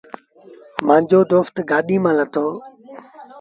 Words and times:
مآݩجو 0.87 1.19
دوست 1.31 1.55
گآڏيٚ 1.69 2.03
مآݩ 2.03 2.15
لٿو۔ 2.17 2.45